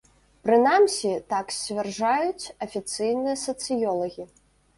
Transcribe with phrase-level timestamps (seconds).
[0.45, 4.29] Прынамсі, так сцвярджаюць афіцыйныя сацыёлагі.